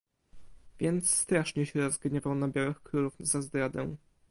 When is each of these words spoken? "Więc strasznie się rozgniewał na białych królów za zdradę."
"Więc 0.79 1.09
strasznie 1.15 1.65
się 1.65 1.81
rozgniewał 1.81 2.35
na 2.35 2.47
białych 2.47 2.81
królów 2.83 3.13
za 3.19 3.41
zdradę." 3.41 3.95